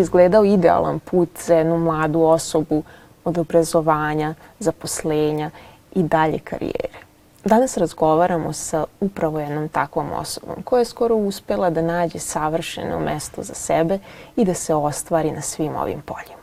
izgledao 0.00 0.44
idealan 0.44 0.98
put 0.98 1.28
za 1.46 1.54
jednu 1.54 1.78
mladu 1.78 2.22
osobu 2.22 2.82
od 3.24 3.38
obrazovanja, 3.38 4.34
zaposlenja 4.58 5.50
i 5.94 6.02
dalje 6.02 6.38
karijere? 6.38 6.98
Danas 7.44 7.76
razgovaramo 7.76 8.52
sa 8.52 8.84
upravo 9.00 9.40
jednom 9.40 9.68
takvom 9.68 10.12
osobom 10.12 10.62
koja 10.64 10.78
je 10.78 10.84
skoro 10.84 11.16
uspela 11.16 11.70
da 11.70 11.82
nađe 11.82 12.18
savršeno 12.18 13.00
mesto 13.00 13.42
za 13.42 13.54
sebe 13.54 13.98
i 14.36 14.44
da 14.44 14.54
se 14.54 14.74
ostvari 14.74 15.30
na 15.30 15.40
svim 15.40 15.76
ovim 15.76 16.02
poljima. 16.02 16.37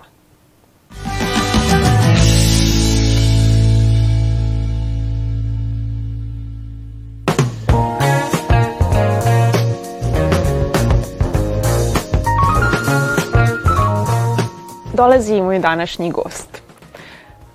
Dolazi 14.95 15.41
moj 15.41 15.59
današnji 15.59 16.11
gost. 16.11 16.61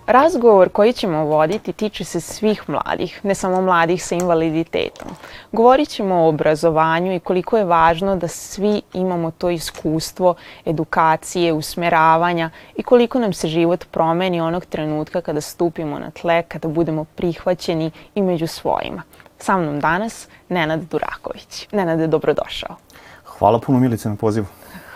Razgovor 0.06 0.68
koji 0.68 0.92
ćemo 0.92 1.24
voditi 1.24 1.72
tiče 1.72 2.04
se 2.04 2.20
svih 2.20 2.68
mladih, 2.68 3.20
ne 3.22 3.34
samo 3.34 3.60
mladih 3.60 4.04
sa 4.04 4.14
invaliditetom. 4.14 5.08
Govorit 5.52 5.88
ćemo 5.88 6.14
o 6.14 6.28
obrazovanju 6.28 7.14
i 7.14 7.20
koliko 7.20 7.56
je 7.56 7.64
važno 7.64 8.16
da 8.16 8.28
svi 8.28 8.82
imamo 8.94 9.30
to 9.30 9.50
iskustvo 9.50 10.34
edukacije, 10.66 11.52
usmeravanja 11.52 12.50
i 12.77 12.82
koliko 12.82 13.19
nam 13.19 13.32
se 13.32 13.48
život 13.48 13.84
promeni 13.91 14.41
onog 14.41 14.64
trenutka 14.64 15.20
kada 15.20 15.41
stupimo 15.41 15.98
na 15.98 16.10
tle, 16.10 16.42
kada 16.42 16.69
budemo 16.69 17.04
prihvaćeni 17.04 17.91
i 18.14 18.22
među 18.22 18.47
svojima. 18.47 19.02
Sa 19.38 19.56
mnom 19.56 19.80
danas 19.80 20.28
Nenad 20.48 20.80
Duraković. 20.80 21.69
Nenade, 21.72 22.06
dobrodošao. 22.06 22.77
Hvala 23.25 23.60
puno 23.60 23.78
Milice 23.78 24.08
na 24.08 24.16
pozivu 24.16 24.47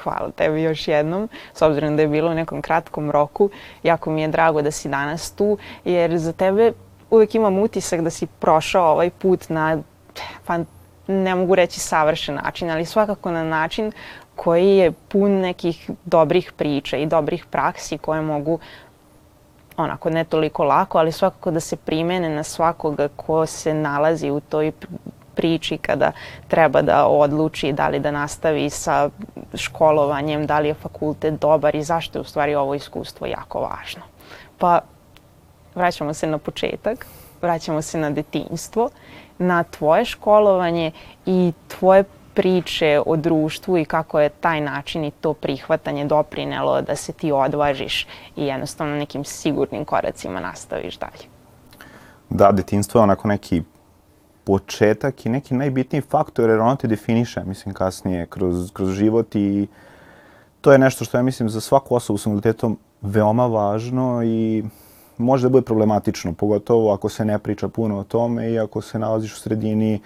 hvala 0.04 0.30
tebi 0.30 0.62
još 0.62 0.88
jednom, 0.88 1.28
s 1.54 1.62
obzirom 1.62 1.96
da 1.96 2.02
je 2.02 2.08
bilo 2.08 2.30
u 2.30 2.34
nekom 2.34 2.62
kratkom 2.62 3.10
roku. 3.10 3.50
Jako 3.82 4.10
mi 4.10 4.22
je 4.22 4.28
drago 4.28 4.62
da 4.62 4.70
si 4.70 4.88
danas 4.88 5.32
tu, 5.32 5.58
jer 5.84 6.18
za 6.18 6.32
tebe 6.32 6.72
uvek 7.10 7.34
imam 7.34 7.58
utisak 7.58 8.00
da 8.00 8.10
si 8.10 8.26
prošao 8.26 8.92
ovaj 8.92 9.10
put 9.10 9.48
na, 9.48 9.78
pa 10.46 10.58
ne 11.06 11.34
mogu 11.34 11.54
reći 11.54 11.80
savršen 11.80 12.34
način, 12.34 12.70
ali 12.70 12.84
svakako 12.84 13.30
na 13.30 13.44
način 13.44 13.92
koji 14.36 14.76
je 14.76 14.92
pun 14.92 15.30
nekih 15.30 15.90
dobrih 16.04 16.52
priča 16.52 16.96
i 16.96 17.06
dobrih 17.06 17.46
praksi 17.46 17.98
koje 17.98 18.20
mogu 18.20 18.58
onako 19.76 20.10
ne 20.10 20.24
toliko 20.24 20.64
lako, 20.64 20.98
ali 20.98 21.12
svakako 21.12 21.50
da 21.50 21.60
se 21.60 21.76
primene 21.76 22.28
na 22.28 22.42
svakoga 22.42 23.08
ko 23.16 23.46
se 23.46 23.74
nalazi 23.74 24.30
u 24.30 24.40
toj 24.40 24.72
priči 25.34 25.78
kada 25.78 26.12
treba 26.48 26.82
da 26.82 27.06
odluči 27.06 27.72
da 27.72 27.88
li 27.88 28.00
da 28.00 28.10
nastavi 28.10 28.70
sa 28.70 29.10
školovanjem, 29.54 30.46
da 30.46 30.58
li 30.58 30.68
je 30.68 30.74
fakultet 30.74 31.40
dobar 31.40 31.74
i 31.74 31.82
zašto 31.82 32.18
je 32.18 32.20
u 32.20 32.24
stvari 32.24 32.54
ovo 32.54 32.74
iskustvo 32.74 33.26
jako 33.26 33.60
važno. 33.60 34.02
Pa 34.58 34.80
vraćamo 35.74 36.14
se 36.14 36.26
na 36.26 36.38
početak, 36.38 37.06
vraćamo 37.42 37.82
se 37.82 37.98
na 37.98 38.10
detinjstvo, 38.10 38.90
na 39.38 39.62
tvoje 39.62 40.04
školovanje 40.04 40.90
i 41.26 41.52
tvoje 41.68 42.04
priče 42.34 43.00
o 43.06 43.16
društvu 43.16 43.78
i 43.78 43.84
kako 43.84 44.20
je 44.20 44.28
taj 44.28 44.60
način 44.60 45.04
i 45.04 45.10
to 45.10 45.32
prihvatanje 45.34 46.04
doprinelo 46.04 46.80
da 46.82 46.96
se 46.96 47.12
ti 47.12 47.32
odvažiš 47.32 48.06
i 48.36 48.46
jednostavno 48.46 48.96
nekim 48.96 49.24
sigurnim 49.24 49.84
koracima 49.84 50.40
nastaviš 50.40 50.98
dalje. 50.98 51.24
Da, 52.30 52.52
detinstvo 52.52 52.98
je 52.98 53.02
onako 53.02 53.28
neki 53.28 53.62
početak 54.44 55.26
i 55.26 55.28
neki 55.28 55.54
najbitniji 55.54 56.02
faktor 56.02 56.50
jer 56.50 56.60
ono 56.60 56.76
te 56.76 56.86
definiše, 56.88 57.44
mislim, 57.44 57.74
kasnije 57.74 58.26
kroz, 58.26 58.70
kroz 58.72 58.90
život 58.90 59.34
i 59.34 59.66
to 60.60 60.72
je 60.72 60.78
nešto 60.78 61.04
što 61.04 61.16
ja 61.16 61.22
mislim 61.22 61.48
za 61.48 61.60
svaku 61.60 61.94
osobu 61.94 62.18
s 62.18 62.26
invaliditetom 62.26 62.78
veoma 63.02 63.46
važno 63.46 64.22
i 64.24 64.64
može 65.18 65.42
da 65.42 65.52
bude 65.52 65.64
problematično, 65.64 66.32
pogotovo 66.32 66.92
ako 66.92 67.08
se 67.08 67.24
ne 67.24 67.38
priča 67.38 67.68
puno 67.68 67.98
o 67.98 68.04
tome 68.04 68.50
i 68.52 68.58
ako 68.58 68.80
se 68.80 68.98
nalaziš 68.98 69.32
u 69.32 69.40
sredini 69.40 70.00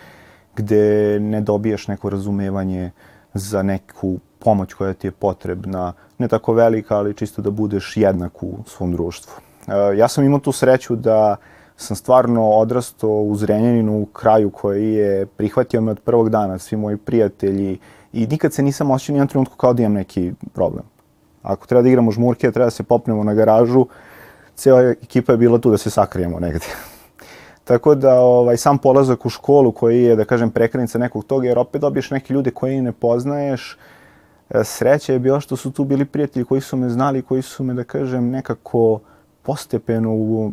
gde 0.56 1.18
ne 1.20 1.40
dobiješ 1.40 1.88
neko 1.88 2.10
razumevanje 2.10 2.90
za 3.34 3.62
neku 3.62 4.18
pomoć 4.38 4.74
koja 4.74 4.94
ti 4.94 5.06
je 5.06 5.10
potrebna, 5.10 5.92
ne 6.18 6.28
tako 6.28 6.52
velika, 6.52 6.96
ali 6.96 7.14
čisto 7.14 7.42
da 7.42 7.50
budeš 7.50 7.96
jednak 7.96 8.42
u 8.42 8.58
svom 8.66 8.92
društvu. 8.92 9.32
E, 9.68 9.96
ja 9.96 10.08
sam 10.08 10.24
imao 10.24 10.40
tu 10.40 10.52
sreću 10.52 10.96
da 10.96 11.36
uh, 11.38 11.57
sam 11.80 11.96
stvarno 11.96 12.50
odrastao 12.50 13.22
u 13.22 13.36
Zrenjaninu, 13.36 14.02
u 14.02 14.06
kraju 14.06 14.50
koji 14.50 14.92
je 14.92 15.26
prihvatio 15.26 15.80
me 15.80 15.90
od 15.90 16.00
prvog 16.00 16.30
dana, 16.30 16.58
svi 16.58 16.76
moji 16.76 16.96
prijatelji 16.96 17.78
i 18.12 18.26
nikad 18.26 18.52
se 18.52 18.62
nisam 18.62 18.90
osjećao 18.90 19.12
nijednom 19.12 19.28
trenutku 19.28 19.56
kao 19.56 19.72
da 19.72 19.82
imam 19.82 19.92
neki 19.92 20.32
problem. 20.54 20.84
Ako 21.42 21.66
treba 21.66 21.82
da 21.82 21.88
igramo 21.88 22.10
žmurke, 22.10 22.52
treba 22.52 22.66
da 22.66 22.70
se 22.70 22.82
popnemo 22.82 23.24
na 23.24 23.34
garažu, 23.34 23.86
cijela 24.54 24.80
ekipa 24.80 25.32
je 25.32 25.38
bila 25.38 25.58
tu 25.58 25.70
da 25.70 25.78
se 25.78 25.90
sakrijemo 25.90 26.40
negde. 26.40 26.66
Tako 27.64 27.94
da 27.94 28.20
ovaj, 28.20 28.56
sam 28.56 28.78
polazak 28.78 29.26
u 29.26 29.28
školu 29.28 29.72
koji 29.72 30.02
je, 30.02 30.16
da 30.16 30.24
kažem, 30.24 30.50
prekrenica 30.50 30.98
nekog 30.98 31.24
toga, 31.24 31.48
jer 31.48 31.58
opet 31.58 31.80
dobiješ 31.80 32.10
neke 32.10 32.34
ljude 32.34 32.50
koje 32.50 32.82
ne 32.82 32.92
poznaješ, 32.92 33.78
e, 34.50 34.64
sreća 34.64 35.12
je 35.12 35.18
bila 35.18 35.40
što 35.40 35.56
su 35.56 35.70
tu 35.70 35.84
bili 35.84 36.04
prijatelji 36.04 36.44
koji 36.44 36.60
su 36.60 36.76
me 36.76 36.88
znali, 36.88 37.22
koji 37.22 37.42
su 37.42 37.64
me, 37.64 37.74
da 37.74 37.84
kažem, 37.84 38.30
nekako 38.30 39.00
postepeno 39.42 40.10
u 40.12 40.52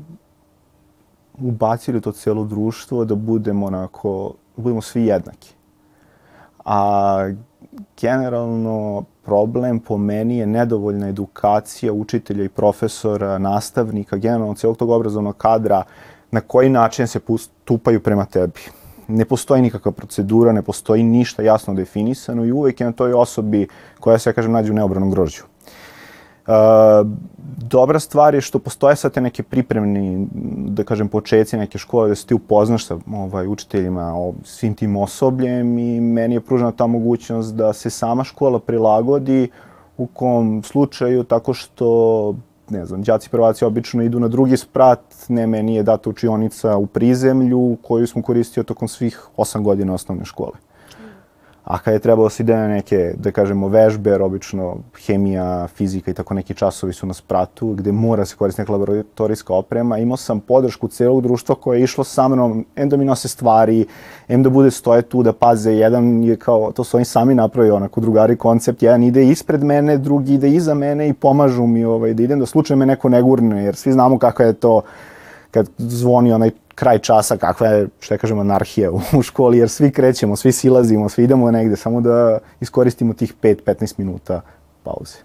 ubacili 1.39 2.01
to 2.01 2.11
cijelo 2.11 2.43
društvo 2.43 3.05
da 3.05 3.15
budemo 3.15 3.65
onako, 3.65 4.33
da 4.55 4.61
budemo 4.61 4.81
svi 4.81 5.05
jednaki. 5.05 5.53
A 6.65 7.29
generalno 8.01 9.03
problem 9.23 9.79
po 9.79 9.97
meni 9.97 10.37
je 10.37 10.47
nedovoljna 10.47 11.07
edukacija 11.07 11.93
učitelja 11.93 12.43
i 12.43 12.49
profesora, 12.49 13.37
nastavnika, 13.37 14.17
generalno 14.17 14.55
cijelog 14.55 14.77
tog 14.77 14.89
obrazovnog 14.89 15.37
kadra, 15.37 15.83
na 16.31 16.41
koji 16.41 16.69
način 16.69 17.07
se 17.07 17.19
postupaju 17.19 17.99
prema 17.99 18.25
tebi. 18.25 18.61
Ne 19.07 19.25
postoji 19.25 19.61
nikakva 19.61 19.91
procedura, 19.91 20.51
ne 20.51 20.61
postoji 20.61 21.03
ništa 21.03 21.43
jasno 21.43 21.73
definisano 21.73 22.45
i 22.45 22.51
uvek 22.51 22.79
je 22.81 22.85
na 22.85 22.91
toj 22.91 23.13
osobi 23.13 23.67
koja 23.99 24.19
se, 24.19 24.29
ja 24.29 24.33
kažem, 24.33 24.51
nađe 24.51 24.71
u 24.71 24.75
neobranom 24.75 25.11
grožđu. 25.11 25.43
Uh, 26.47 27.07
dobra 27.57 27.99
stvar 27.99 28.35
je 28.35 28.41
što 28.41 28.59
postoje 28.59 28.95
sad 28.95 29.11
te 29.11 29.21
neke 29.21 29.43
pripremni, 29.43 30.27
da 30.67 30.83
kažem, 30.83 31.07
početci 31.07 31.57
neke 31.57 31.77
škole 31.77 32.09
da 32.09 32.15
se 32.15 32.25
ti 32.25 32.33
upoznaš 32.33 32.85
sa 32.85 32.97
ovaj, 33.13 33.47
učiteljima, 33.47 34.13
o, 34.15 34.33
svim 34.43 34.73
tim 34.73 34.97
osobljem 34.97 35.77
i 35.79 36.01
meni 36.01 36.35
je 36.35 36.41
pružena 36.41 36.71
ta 36.71 36.87
mogućnost 36.87 37.55
da 37.55 37.73
se 37.73 37.89
sama 37.89 38.23
škola 38.23 38.59
prilagodi 38.59 39.49
u 39.97 40.07
kom 40.07 40.63
slučaju 40.63 41.23
tako 41.23 41.53
što 41.53 42.35
ne 42.69 42.85
znam, 42.85 43.03
đaci 43.03 43.29
prvaci 43.29 43.65
obično 43.65 44.03
idu 44.03 44.19
na 44.19 44.27
drugi 44.27 44.57
sprat, 44.57 45.01
ne, 45.27 45.47
meni 45.47 45.75
je 45.75 45.83
data 45.83 46.09
učionica 46.09 46.77
u 46.77 46.85
prizemlju 46.85 47.77
koju 47.81 48.07
smo 48.07 48.21
koristio 48.21 48.63
tokom 48.63 48.87
svih 48.87 49.27
osam 49.37 49.63
godina 49.63 49.93
osnovne 49.93 50.25
škole. 50.25 50.64
A 51.65 51.77
kad 51.77 51.93
je 51.93 51.99
trebalo 51.99 52.25
da 52.25 52.29
se 52.29 52.43
ide 52.43 52.55
na 52.55 52.67
neke, 52.67 53.13
da 53.17 53.31
kažemo, 53.31 53.67
vežbe, 53.67 54.09
jer 54.09 54.21
obično 54.21 54.75
hemija, 55.05 55.67
fizika 55.67 56.11
i 56.11 56.13
tako 56.13 56.33
neki 56.33 56.53
časovi 56.53 56.93
su 56.93 57.07
na 57.07 57.13
spratu, 57.13 57.73
gde 57.73 57.91
mora 57.91 58.25
se 58.25 58.35
koristiti 58.35 58.61
neka 58.61 58.71
laboratorijska 58.71 59.53
oprema, 59.53 59.97
imao 59.97 60.17
sam 60.17 60.39
podršku 60.39 60.87
celog 60.87 61.21
društva 61.21 61.55
koje 61.55 61.79
je 61.79 61.83
išlo 61.83 62.03
sa 62.03 62.27
mnom, 62.27 62.65
em 62.75 62.89
da 62.89 62.97
mi 62.97 63.05
nose 63.05 63.27
stvari, 63.27 63.85
em 64.27 64.43
da 64.43 64.49
bude 64.49 64.71
stoje 64.71 65.01
tu 65.01 65.23
da 65.23 65.33
paze, 65.33 65.71
jedan 65.71 66.23
je 66.23 66.35
kao, 66.35 66.71
to 66.71 66.83
su 66.83 66.97
oni 66.97 67.05
sami 67.05 67.35
napravili 67.35 67.75
onako 67.75 68.01
drugari 68.01 68.37
koncept, 68.37 68.83
jedan 68.83 69.03
ide 69.03 69.25
ispred 69.25 69.63
mene, 69.63 69.97
drugi 69.97 70.33
ide 70.33 70.49
iza 70.49 70.73
mene 70.73 71.09
i 71.09 71.13
pomažu 71.13 71.65
mi 71.67 71.85
ovaj, 71.85 72.13
da 72.13 72.23
idem, 72.23 72.39
da 72.39 72.45
slučajno 72.45 72.79
me 72.79 72.85
neko 72.85 73.09
ne 73.09 73.21
gurne, 73.21 73.63
jer 73.63 73.75
svi 73.75 73.91
znamo 73.91 74.19
kakva 74.19 74.45
je 74.45 74.53
to 74.53 74.81
kad 75.55 75.69
zvoni 75.77 76.33
onaj 76.33 76.51
kraj 76.75 76.99
časa, 76.99 77.37
kakva 77.37 77.67
je, 77.67 77.87
je 78.09 78.17
kažemo, 78.17 78.41
anarhija 78.41 78.91
u 79.19 79.21
školi, 79.21 79.57
jer 79.57 79.69
svi 79.69 79.91
krećemo, 79.91 80.35
svi 80.35 80.51
silazimo, 80.51 81.09
svi 81.09 81.23
idemo 81.23 81.51
negde, 81.51 81.75
samo 81.75 82.01
da 82.01 82.39
iskoristimo 82.59 83.13
tih 83.13 83.33
5-15 83.41 83.93
minuta 83.97 84.41
pauze. 84.83 85.23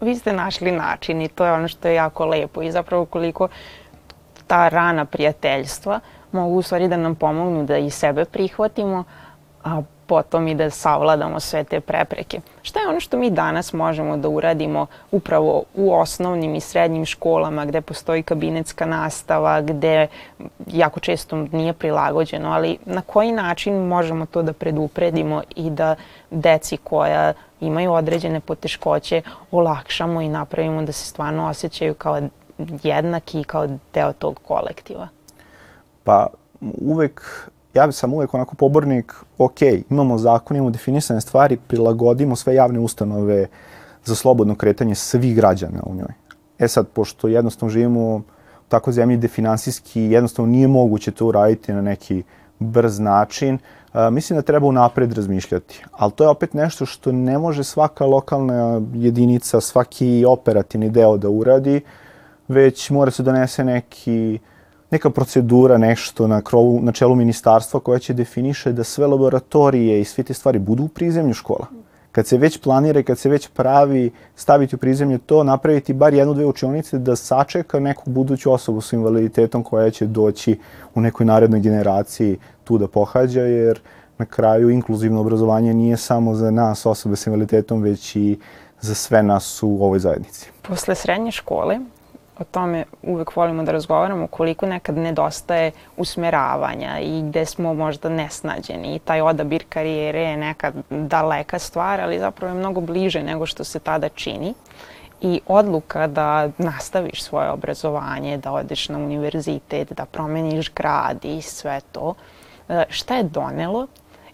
Vi 0.00 0.16
ste 0.16 0.32
našli 0.32 0.72
način 0.72 1.22
i 1.22 1.28
to 1.28 1.44
je 1.44 1.52
ono 1.52 1.68
što 1.68 1.88
je 1.88 1.94
jako 1.94 2.26
lepo 2.26 2.62
i 2.62 2.72
zapravo 2.72 3.04
koliko 3.04 3.48
ta 4.46 4.68
rana 4.68 5.04
prijateljstva 5.04 6.00
mogu 6.32 6.56
u 6.56 6.62
stvari 6.62 6.88
da 6.88 6.96
nam 6.96 7.14
pomognu 7.14 7.64
da 7.64 7.78
i 7.78 7.90
sebe 7.90 8.24
prihvatimo, 8.24 9.04
a 9.64 9.82
potom 10.06 10.48
i 10.48 10.54
da 10.54 10.70
savladamo 10.70 11.40
sve 11.40 11.64
te 11.64 11.80
prepreke. 11.80 12.40
Šta 12.62 12.80
je 12.80 12.88
ono 12.88 13.00
što 13.00 13.18
mi 13.18 13.30
danas 13.30 13.72
možemo 13.72 14.16
da 14.16 14.28
uradimo 14.28 14.86
upravo 15.10 15.62
u 15.74 15.94
osnovnim 15.94 16.54
i 16.54 16.60
srednjim 16.60 17.04
školama 17.04 17.64
gde 17.64 17.80
postoji 17.80 18.22
kabinetska 18.22 18.86
nastava, 18.86 19.60
gde 19.60 20.06
jako 20.66 21.00
često 21.00 21.36
nije 21.36 21.72
prilagođeno, 21.72 22.52
ali 22.52 22.78
na 22.84 23.00
koji 23.00 23.32
način 23.32 23.74
možemo 23.74 24.26
to 24.26 24.42
da 24.42 24.52
predupredimo 24.52 25.42
i 25.56 25.70
da 25.70 25.94
deci 26.30 26.76
koja 26.76 27.32
imaju 27.60 27.92
određene 27.92 28.40
poteškoće 28.40 29.22
olakšamo 29.50 30.20
i 30.20 30.28
napravimo 30.28 30.82
da 30.82 30.92
se 30.92 31.06
stvarno 31.06 31.48
osjećaju 31.48 31.94
kao 31.94 32.20
jednaki 32.82 33.40
i 33.40 33.44
kao 33.44 33.68
deo 33.94 34.12
tog 34.12 34.40
kolektiva? 34.46 35.08
Pa 36.04 36.26
uvek 36.80 37.48
ja 37.74 37.92
sam 37.92 38.14
uvek 38.14 38.34
onako 38.34 38.54
pobornik, 38.54 39.14
ok, 39.38 39.62
imamo 39.90 40.18
zakon, 40.18 40.56
imamo 40.56 40.70
definisane 40.70 41.20
stvari, 41.20 41.56
prilagodimo 41.56 42.36
sve 42.36 42.54
javne 42.54 42.80
ustanove 42.80 43.46
za 44.04 44.14
slobodno 44.14 44.54
kretanje 44.54 44.94
svih 44.94 45.36
građana 45.36 45.82
u 45.86 45.94
njoj. 45.94 46.12
E 46.58 46.68
sad, 46.68 46.88
pošto 46.88 47.28
jednostavno 47.28 47.70
živimo 47.70 48.00
u 48.00 48.22
tako 48.68 48.92
zemlji 48.92 49.16
gde 49.16 49.28
finansijski 49.28 50.00
jednostavno 50.02 50.52
nije 50.52 50.68
moguće 50.68 51.10
to 51.10 51.26
uraditi 51.26 51.72
na 51.72 51.82
neki 51.82 52.22
brz 52.58 52.98
način, 52.98 53.58
a, 53.92 54.10
mislim 54.10 54.36
da 54.36 54.42
treba 54.42 54.66
unapred 54.66 55.12
razmišljati. 55.12 55.84
Ali 55.92 56.12
to 56.12 56.24
je 56.24 56.28
opet 56.28 56.54
nešto 56.54 56.86
što 56.86 57.12
ne 57.12 57.38
može 57.38 57.64
svaka 57.64 58.06
lokalna 58.06 58.80
jedinica, 58.94 59.60
svaki 59.60 60.24
operativni 60.28 60.90
deo 60.90 61.16
da 61.16 61.28
uradi, 61.28 61.80
već 62.48 62.90
mora 62.90 63.10
se 63.10 63.22
donese 63.22 63.64
neki 63.64 64.38
neka 64.94 65.10
procedura, 65.10 65.78
nešto 65.78 66.26
na, 66.26 66.40
krovu, 66.40 66.80
na 66.82 66.92
čelu 66.92 67.14
ministarstva 67.14 67.80
koja 67.80 67.98
će 67.98 68.14
definiše 68.14 68.72
da 68.72 68.84
sve 68.84 69.06
laboratorije 69.06 70.00
i 70.00 70.04
sve 70.04 70.24
te 70.24 70.34
stvari 70.34 70.58
budu 70.58 70.84
u 70.84 70.88
prizemlju 70.88 71.34
škola 71.34 71.66
kad 72.14 72.26
se 72.26 72.36
već 72.38 72.58
planira 72.58 73.00
i 73.00 73.02
kad 73.02 73.18
se 73.18 73.28
već 73.28 73.48
pravi 73.48 74.12
staviti 74.36 74.76
u 74.76 74.78
prizemlje 74.78 75.18
to, 75.18 75.42
napraviti 75.44 75.92
bar 75.92 76.14
jednu, 76.14 76.34
dve 76.34 76.46
učionice 76.46 76.98
da 76.98 77.16
sačeka 77.16 77.80
neku 77.80 78.10
buduću 78.10 78.52
osobu 78.52 78.80
sa 78.80 78.96
invaliditetom 78.96 79.64
koja 79.64 79.90
će 79.90 80.06
doći 80.06 80.58
u 80.94 81.00
nekoj 81.00 81.26
narednoj 81.26 81.60
generaciji 81.60 82.38
tu 82.64 82.78
da 82.78 82.86
pohađa, 82.88 83.40
jer 83.40 83.80
na 84.18 84.26
kraju 84.26 84.70
inkluzivno 84.70 85.20
obrazovanje 85.20 85.74
nije 85.74 85.96
samo 85.96 86.34
za 86.34 86.50
nas 86.50 86.86
osobe 86.86 87.16
sa 87.16 87.30
invaliditetom, 87.30 87.82
već 87.82 88.16
i 88.16 88.38
za 88.80 88.94
sve 88.94 89.22
nas 89.22 89.62
u 89.62 89.84
ovoj 89.84 89.98
zajednici. 89.98 90.50
Posle 90.62 90.94
srednje 90.94 91.32
škole 91.32 91.78
o 92.38 92.44
tome 92.44 92.84
uvek 93.02 93.36
volimo 93.36 93.62
da 93.62 93.72
razgovaramo, 93.72 94.26
koliko 94.26 94.66
nekad 94.66 94.96
nedostaje 94.96 95.72
usmeravanja 95.96 96.98
i 97.00 97.22
gde 97.22 97.46
smo 97.46 97.74
možda 97.74 98.08
nesnađeni 98.08 98.94
i 98.94 98.98
taj 98.98 99.20
odabir 99.20 99.64
karijere 99.68 100.22
je 100.22 100.36
nekad 100.36 100.74
daleka 100.90 101.58
stvar, 101.58 102.00
ali 102.00 102.18
zapravo 102.18 102.54
je 102.54 102.58
mnogo 102.58 102.80
bliže 102.80 103.22
nego 103.22 103.46
što 103.46 103.64
se 103.64 103.78
tada 103.78 104.08
čini. 104.08 104.54
I 105.20 105.40
odluka 105.46 106.06
da 106.06 106.48
nastaviš 106.58 107.22
svoje 107.22 107.50
obrazovanje, 107.50 108.36
da 108.36 108.52
odeš 108.52 108.88
na 108.88 108.98
univerzitet, 108.98 109.92
da 109.92 110.04
promeniš 110.04 110.72
grad 110.74 111.24
i 111.24 111.42
sve 111.42 111.80
to, 111.92 112.14
e, 112.68 112.84
šta 112.88 113.16
je 113.16 113.22
donelo 113.22 113.86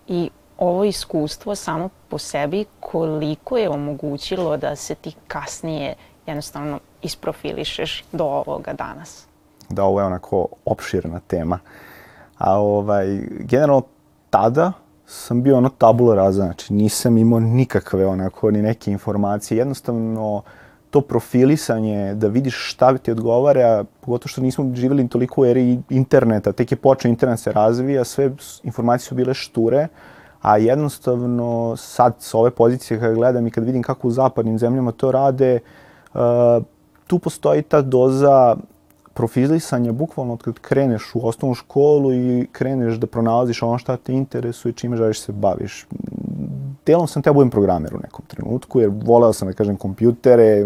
i 0.09 0.31
ovo 0.59 0.85
iskustvo 0.85 1.55
samo 1.55 1.89
po 2.09 2.19
sebi 2.19 2.65
koliko 2.81 3.59
je 3.59 3.69
omogućilo 3.69 4.57
da 4.57 4.77
se 4.77 4.95
ti 4.95 5.15
kasnije 5.29 5.95
jednostavno 6.27 6.81
isprofilišeš 7.03 8.05
do 8.13 8.25
ovoga 8.25 8.73
danas? 8.73 9.27
Da, 9.69 9.85
ovo 9.85 10.01
je 10.01 10.07
onako 10.07 10.47
opširna 10.65 11.21
tema. 11.27 11.59
A 12.39 12.59
ovaj, 12.59 13.21
generalno 13.41 13.83
tada 14.31 14.73
sam 15.07 15.43
bio 15.43 15.57
ono 15.57 15.69
tabula 15.69 16.15
rasa, 16.15 16.33
znači 16.33 16.73
nisam 16.73 17.19
imao 17.19 17.41
nikakve 17.41 18.07
onako 18.07 18.51
ni 18.51 18.63
neke 18.63 18.91
informacije. 18.91 19.59
Jednostavno 19.59 20.43
to 20.91 21.01
profilisanje, 21.01 22.15
da 22.15 22.29
vidiš 22.29 22.71
šta 22.71 22.99
ti 22.99 23.11
odgovara, 23.11 23.85
pogotovo 24.01 24.29
što 24.29 24.41
nismo 24.41 24.75
živjeli 24.75 25.09
toliko 25.09 25.41
u 25.41 25.45
eri 25.45 25.79
interneta, 25.91 26.53
tek 26.53 26.73
je 26.73 26.77
počeo 26.77 27.09
internet 27.09 27.41
se 27.41 27.53
razvija, 27.53 28.05
sve 28.05 28.31
informacije 28.63 29.09
su 29.09 29.15
bile 29.15 29.35
šture, 29.35 29.89
a 30.43 30.57
jednostavno 30.57 31.77
sad 31.77 32.15
sa 32.19 32.39
ove 32.39 32.51
pozicije 32.51 33.01
kada 33.01 33.15
gledam 33.15 33.47
i 33.47 33.51
kad 33.51 33.65
vidim 33.65 33.83
kako 33.83 34.09
u 34.09 34.11
zapadnim 34.11 34.59
zemljama 34.59 34.93
to 34.93 35.13
rade, 35.13 35.59
uh, 36.15 36.21
tu 37.11 37.19
postoji 37.19 37.63
ta 37.63 37.83
doza 37.83 38.57
profilisanja, 39.15 39.93
bukvalno 39.93 40.33
od 40.33 40.43
kad 40.43 40.59
kreneš 40.59 41.11
u 41.15 41.27
osnovnu 41.29 41.55
školu 41.55 42.13
i 42.15 42.47
kreneš 42.53 43.01
da 43.03 43.07
pronalaziš 43.07 43.63
ono 43.63 43.79
šta 43.79 43.97
te 43.97 44.13
interesuje, 44.15 44.73
čime 44.73 44.97
želiš 44.97 45.21
se 45.21 45.33
baviš. 45.33 45.87
Delom 46.87 47.09
sam 47.09 47.23
teo 47.23 47.33
da 47.33 47.35
budem 47.35 47.51
programer 47.51 47.95
u 47.95 47.99
nekom 48.03 48.25
trenutku, 48.27 48.81
jer 48.81 48.91
voleo 48.95 49.33
sam 49.33 49.49
da 49.49 49.55
kažem 49.55 49.77
kompjutere 49.77 50.63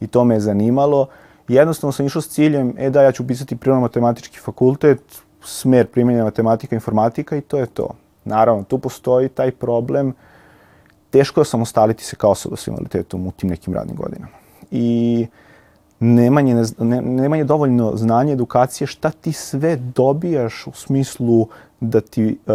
i 0.00 0.06
to 0.06 0.24
me 0.24 0.36
je 0.36 0.40
zanimalo. 0.40 1.08
Jednostavno 1.48 1.92
sam 1.92 2.06
išao 2.06 2.22
s 2.22 2.28
ciljem, 2.28 2.74
e 2.78 2.90
da, 2.90 3.02
ja 3.02 3.12
ću 3.12 3.22
upisati 3.22 3.56
prirodno-matematički 3.56 4.38
fakultet, 4.38 5.02
smer 5.42 5.86
primjenja 5.86 6.24
matematika, 6.24 6.76
informatika 6.76 7.36
i 7.36 7.40
to 7.40 7.58
je 7.58 7.66
to. 7.66 7.88
Naravno, 8.24 8.62
tu 8.62 8.78
postoji 8.78 9.28
taj 9.28 9.50
problem, 9.50 10.14
teško 11.10 11.40
je 11.40 11.44
samostaliti 11.44 12.04
se 12.04 12.16
kao 12.16 12.30
osoba 12.30 12.56
s 12.56 12.66
invaliditetom 12.66 13.26
u 13.26 13.32
tim 13.32 13.50
nekim 13.50 13.74
radnim 13.74 13.96
godinama. 13.96 14.32
I 14.70 15.26
uh, 15.28 15.47
nemanje, 16.00 16.64
ne, 16.78 17.02
nemanje 17.02 17.44
dovoljno 17.44 17.92
znanja, 17.96 18.32
edukacije, 18.32 18.86
šta 18.86 19.10
ti 19.10 19.32
sve 19.32 19.76
dobijaš 19.76 20.66
u 20.66 20.72
smislu 20.72 21.46
da 21.80 22.00
ti 22.00 22.38
uh, 22.46 22.54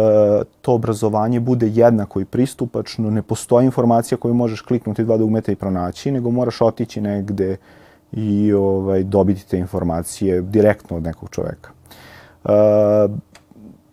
to 0.60 0.72
obrazovanje 0.72 1.40
bude 1.40 1.68
jednako 1.68 2.20
i 2.20 2.24
pristupačno, 2.24 3.10
ne 3.10 3.22
postoji 3.22 3.64
informacija 3.64 4.18
koju 4.18 4.34
možeš 4.34 4.60
kliknuti 4.60 5.04
dva 5.04 5.16
dugmeta 5.16 5.52
i 5.52 5.56
pronaći, 5.56 6.10
nego 6.10 6.30
moraš 6.30 6.60
otići 6.60 7.00
negde 7.00 7.56
i 8.12 8.52
ovaj, 8.52 9.02
dobiti 9.02 9.48
te 9.48 9.58
informacije 9.58 10.42
direktno 10.42 10.96
od 10.96 11.02
nekog 11.02 11.30
čoveka. 11.30 11.70
Uh, 12.44 12.50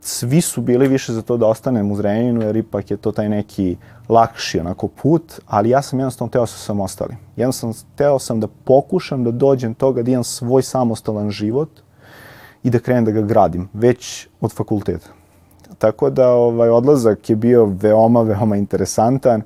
svi 0.02 0.42
su 0.42 0.62
bili 0.62 0.88
više 0.88 1.14
za 1.14 1.22
to 1.22 1.38
da 1.38 1.48
ostanem 1.48 1.92
u 1.92 1.96
Zrenjaninu, 1.96 2.42
jer 2.42 2.56
ipak 2.56 2.92
je 2.92 2.98
to 2.98 3.12
taj 3.12 3.30
neki 3.30 3.78
lakši 4.10 4.60
onako 4.60 4.88
put, 4.88 5.40
ali 5.48 5.70
ja 5.70 5.82
sam 5.82 6.00
jednostavno 6.00 6.30
teo 6.30 6.46
sa 6.46 6.58
samostali. 6.58 7.16
Jednostavno 7.36 7.76
teo 7.96 8.20
sam 8.20 8.40
da 8.40 8.48
pokušam 8.48 9.24
da 9.24 9.32
dođem 9.32 9.74
toga 9.74 10.04
da 10.04 10.12
imam 10.12 10.24
svoj 10.24 10.64
samostalan 10.64 11.32
život 11.32 11.70
i 12.64 12.70
da 12.70 12.80
krenem 12.80 13.06
da 13.06 13.12
ga 13.12 13.22
gradim, 13.22 13.70
već 13.74 14.28
od 14.42 14.54
fakulteta. 14.54 15.10
Tako 15.78 16.10
da 16.10 16.30
ovaj 16.30 16.70
odlazak 16.70 17.30
je 17.30 17.36
bio 17.36 17.66
veoma, 17.66 18.22
veoma 18.22 18.58
interesantan, 18.58 19.42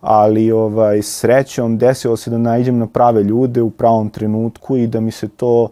ali 0.00 0.52
ovaj 0.52 1.02
srećom 1.02 1.78
desilo 1.78 2.16
se 2.16 2.30
da 2.30 2.38
nađem 2.38 2.78
na 2.78 2.86
prave 2.86 3.22
ljude 3.22 3.62
u 3.62 3.70
pravom 3.70 4.10
trenutku 4.10 4.76
i 4.76 4.86
da 4.86 5.00
mi 5.00 5.10
se 5.10 5.28
to 5.28 5.68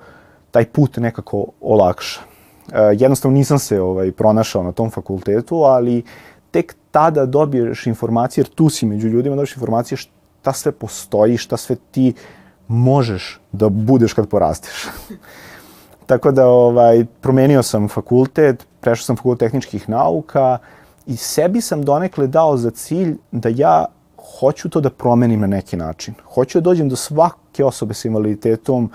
taj 0.51 0.65
put 0.65 0.97
nekako 0.97 1.47
olakša. 1.61 2.36
E, 2.73 2.81
jednostavno 2.99 3.39
nisam 3.39 3.59
se 3.59 3.81
ovaj 3.81 4.13
pronašao 4.13 4.63
na 4.63 4.73
tom 4.73 4.91
fakultetu, 4.91 5.57
ali 5.57 6.03
tek 6.51 6.77
tada 6.91 7.27
dobiješ 7.27 7.87
informacije, 7.87 8.43
jer 8.43 8.49
tu 8.49 8.69
si 8.69 8.87
među 8.87 9.09
ljudima, 9.09 9.37
dobiješ 9.37 9.57
informacije 9.57 9.99
šta 9.99 10.53
sve 10.53 10.73
postoji, 10.73 11.37
šta 11.37 11.57
sve 11.57 11.77
ti 11.91 12.15
možeš 12.69 13.41
da 13.53 13.69
budeš 13.69 14.13
kad 14.13 14.29
porasteš. 14.29 14.87
Tako 16.07 16.33
da 16.33 16.47
ovaj, 16.47 17.05
promenio 17.21 17.63
sam 17.63 17.89
fakultet, 17.89 18.67
prešao 18.81 19.05
sam 19.05 19.17
fakultet 19.17 19.47
tehničkih 19.47 19.89
nauka 19.89 20.59
i 21.07 21.17
sebi 21.17 21.61
sam 21.61 21.83
donekle 21.83 22.27
dao 22.27 22.57
za 22.57 22.71
cilj 22.71 23.17
da 23.33 23.49
ja 23.49 23.85
hoću 24.41 24.69
to 24.69 24.81
da 24.81 24.91
promenim 24.91 25.41
na 25.41 25.47
neki 25.47 25.77
način. 25.77 26.15
Hoću 26.35 26.61
da 26.61 26.65
dođem 26.65 26.89
do 26.89 26.97
svake 26.97 27.65
osobe 27.65 27.95
sa 27.95 28.09
invaliditetom 28.09 28.91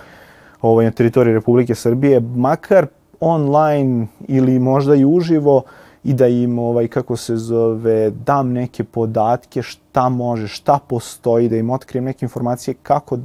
ovaj, 0.61 0.85
na 0.85 0.91
teritoriji 0.91 1.33
Republike 1.33 1.75
Srbije, 1.75 2.19
makar 2.19 2.87
online 3.21 4.07
ili 4.27 4.59
možda 4.59 4.95
i 4.95 5.05
uživo, 5.05 5.63
i 6.03 6.13
da 6.13 6.27
im, 6.27 6.59
ovaj, 6.59 6.87
kako 6.87 7.17
se 7.17 7.37
zove, 7.37 8.09
dam 8.09 8.51
neke 8.51 8.83
podatke 8.83 9.61
šta 9.61 10.09
može, 10.09 10.47
šta 10.47 10.79
postoji, 10.87 11.49
da 11.49 11.57
im 11.57 11.69
otkrijem 11.69 12.05
neke 12.05 12.25
informacije 12.25 12.73
kako 12.83 13.17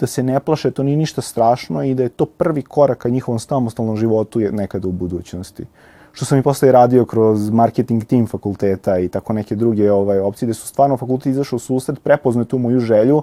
da 0.00 0.06
se 0.06 0.22
ne 0.22 0.40
plaše, 0.40 0.70
to 0.70 0.82
nije 0.82 0.96
ništa 0.96 1.20
strašno 1.20 1.82
i 1.84 1.94
da 1.94 2.02
je 2.02 2.08
to 2.08 2.26
prvi 2.26 2.62
korak 2.62 2.98
ka 2.98 3.08
njihovom 3.08 3.38
samostalnom 3.38 3.96
životu 3.96 4.40
nekada 4.52 4.88
u 4.88 4.92
budućnosti. 4.92 5.66
Što 6.12 6.24
sam 6.24 6.38
i 6.38 6.42
posle 6.42 6.72
radio 6.72 7.04
kroz 7.04 7.50
marketing 7.50 8.04
tim 8.04 8.26
fakulteta 8.26 8.98
i 8.98 9.08
tako 9.08 9.32
neke 9.32 9.56
druge 9.56 9.92
ovaj, 9.92 10.18
opcije, 10.18 10.46
gde 10.46 10.54
su 10.54 10.66
stvarno 10.66 10.96
fakultet 10.96 11.26
izašao 11.26 11.56
u 11.56 11.60
susret, 11.60 12.02
prepoznao 12.02 12.44
tu 12.44 12.58
moju 12.58 12.80
želju 12.80 13.22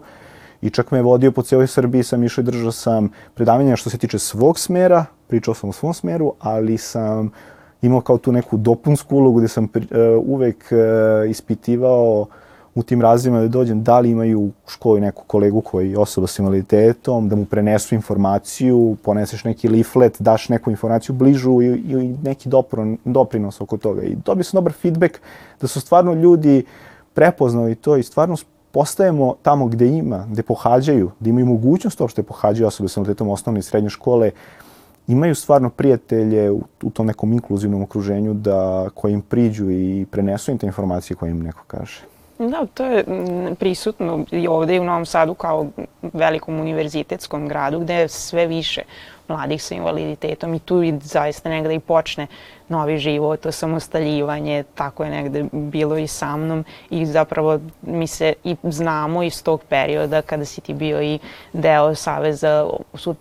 i 0.61 0.69
čak 0.69 0.91
me 0.91 1.01
vodio 1.01 1.31
po 1.31 1.41
cijeloj 1.41 1.67
Srbiji, 1.67 2.03
sam 2.03 2.23
išao 2.23 2.41
i 2.41 2.45
držao 2.45 2.71
sam 2.71 3.09
predavanja 3.33 3.75
što 3.75 3.89
se 3.89 3.97
tiče 3.97 4.19
svog 4.19 4.59
smera, 4.59 5.05
pričao 5.27 5.53
sam 5.53 5.69
o 5.69 5.73
svom 5.73 5.93
smeru, 5.93 6.33
ali 6.39 6.77
sam 6.77 7.31
imao 7.81 8.01
kao 8.01 8.17
tu 8.17 8.31
neku 8.31 8.57
dopunsku 8.57 9.15
ulogu 9.15 9.39
gde 9.39 9.47
sam 9.47 9.63
uh, 9.63 9.71
uvek 10.25 10.65
uh, 10.71 11.29
ispitivao 11.29 12.27
u 12.77 12.83
tim 12.83 13.01
razima 13.01 13.41
da 13.41 13.47
dođem 13.47 13.83
da 13.83 13.99
li 13.99 14.11
imaju 14.11 14.41
u 14.41 14.51
školi 14.67 15.01
neku 15.01 15.23
kolegu 15.27 15.61
koji 15.61 15.91
je 15.91 15.97
osoba 15.97 16.27
s 16.27 16.39
invaliditetom, 16.39 17.29
da 17.29 17.35
mu 17.35 17.45
prenesu 17.45 17.95
informaciju, 17.95 18.97
poneseš 19.03 19.43
neki 19.43 19.69
leaflet, 19.69 20.17
daš 20.19 20.49
neku 20.49 20.71
informaciju 20.71 21.15
bližu 21.15 21.61
i, 21.61 21.65
i 21.65 22.15
neki 22.23 22.49
dopron, 22.49 22.97
doprinos 23.05 23.61
oko 23.61 23.77
toga. 23.77 24.03
I 24.03 24.15
dobio 24.25 24.43
sam 24.43 24.57
dobar 24.57 24.73
feedback 24.73 25.17
da 25.61 25.67
su 25.67 25.81
stvarno 25.81 26.13
ljudi 26.13 26.65
prepoznali 27.13 27.75
to 27.75 27.97
i 27.97 28.03
stvarno 28.03 28.35
postajemo 28.71 29.35
tamo 29.41 29.67
gde 29.67 29.87
ima, 29.87 30.27
gde 30.29 30.43
pohađaju, 30.43 31.11
gde 31.19 31.29
imaju 31.29 31.45
mogućnost 31.45 32.01
uopšte 32.01 32.23
pohađaju 32.23 32.67
osobe 32.67 32.89
s 32.89 32.97
invaliditetom 32.97 33.29
osnovne 33.29 33.59
i 33.59 33.63
srednje 33.63 33.89
škole, 33.89 34.31
imaju 35.07 35.35
stvarno 35.35 35.69
prijatelje 35.69 36.51
u, 36.51 36.61
u 36.83 36.89
tom 36.89 37.05
nekom 37.05 37.33
inkluzivnom 37.33 37.83
okruženju 37.83 38.33
da, 38.33 38.89
koji 38.93 39.13
im 39.13 39.21
priđu 39.21 39.71
i 39.71 40.05
prenesu 40.11 40.51
im 40.51 40.57
te 40.57 40.65
informacije 40.65 41.17
koje 41.17 41.31
im 41.31 41.43
neko 41.43 41.63
kaže. 41.67 42.01
Da, 42.39 42.65
to 42.73 42.85
je 42.85 43.05
prisutno 43.59 44.25
i 44.31 44.47
ovde 44.47 44.75
i 44.75 44.79
u 44.79 44.83
Novom 44.83 45.05
Sadu 45.05 45.33
kao 45.33 45.67
velikom 46.13 46.59
univerzitetskom 46.59 47.47
gradu 47.47 47.79
gde 47.79 47.93
je 47.93 48.07
sve 48.07 48.47
više 48.47 48.81
mladih 49.27 49.63
sa 49.63 49.75
invaliditetom 49.75 50.53
i 50.53 50.59
tu 50.59 50.81
zaista 51.01 51.49
negde 51.49 51.75
i 51.75 51.79
počne 51.79 52.27
novi 52.67 52.97
život, 52.97 53.45
osamostaljivanje, 53.45 54.63
tako 54.75 55.03
je 55.03 55.09
negde 55.09 55.45
bilo 55.51 55.97
i 55.97 56.07
sa 56.07 56.37
mnom 56.37 56.65
i 56.89 57.05
zapravo 57.05 57.59
mi 57.81 58.07
se 58.07 58.33
i 58.43 58.55
znamo 58.63 59.23
iz 59.23 59.43
tog 59.43 59.63
perioda 59.69 60.21
kada 60.21 60.45
si 60.45 60.61
ti 60.61 60.73
bio 60.73 61.01
i 61.01 61.19
deo 61.53 61.95
Saveza 61.95 62.69